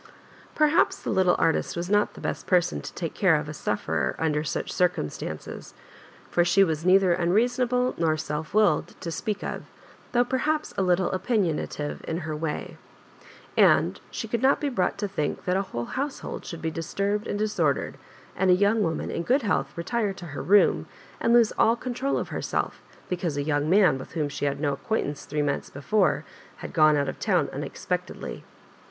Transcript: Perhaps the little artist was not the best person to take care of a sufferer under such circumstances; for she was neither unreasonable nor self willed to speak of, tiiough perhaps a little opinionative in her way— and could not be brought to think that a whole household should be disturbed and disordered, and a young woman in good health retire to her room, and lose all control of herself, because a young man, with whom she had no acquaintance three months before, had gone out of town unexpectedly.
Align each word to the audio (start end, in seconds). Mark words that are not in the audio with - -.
Perhaps 0.55 1.03
the 1.03 1.11
little 1.11 1.35
artist 1.37 1.77
was 1.77 1.87
not 1.87 2.15
the 2.15 2.21
best 2.21 2.47
person 2.47 2.81
to 2.81 2.91
take 2.95 3.13
care 3.13 3.35
of 3.35 3.47
a 3.47 3.53
sufferer 3.53 4.15
under 4.17 4.43
such 4.43 4.73
circumstances; 4.73 5.75
for 6.31 6.43
she 6.43 6.63
was 6.63 6.83
neither 6.83 7.13
unreasonable 7.13 7.93
nor 7.99 8.17
self 8.17 8.51
willed 8.51 8.99
to 8.99 9.11
speak 9.11 9.43
of, 9.43 9.61
tiiough 10.11 10.27
perhaps 10.27 10.73
a 10.75 10.81
little 10.81 11.11
opinionative 11.11 12.03
in 12.07 12.21
her 12.25 12.35
way— 12.35 12.77
and 13.55 13.99
could 14.31 14.41
not 14.41 14.59
be 14.59 14.69
brought 14.69 14.97
to 14.97 15.07
think 15.07 15.45
that 15.45 15.55
a 15.55 15.61
whole 15.61 15.85
household 15.85 16.45
should 16.47 16.63
be 16.63 16.71
disturbed 16.71 17.27
and 17.27 17.37
disordered, 17.37 17.99
and 18.35 18.49
a 18.49 18.55
young 18.55 18.81
woman 18.81 19.11
in 19.11 19.21
good 19.21 19.43
health 19.43 19.71
retire 19.77 20.13
to 20.13 20.25
her 20.33 20.41
room, 20.41 20.87
and 21.19 21.31
lose 21.31 21.51
all 21.59 21.75
control 21.75 22.17
of 22.17 22.29
herself, 22.29 22.81
because 23.07 23.37
a 23.37 23.43
young 23.43 23.69
man, 23.69 23.99
with 23.99 24.13
whom 24.13 24.27
she 24.29 24.45
had 24.45 24.59
no 24.59 24.73
acquaintance 24.73 25.25
three 25.25 25.43
months 25.43 25.69
before, 25.69 26.25
had 26.55 26.73
gone 26.73 26.97
out 26.97 27.07
of 27.07 27.19
town 27.19 27.47
unexpectedly. 27.53 28.43